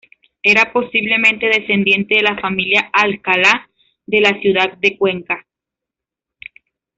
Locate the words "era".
0.41-0.73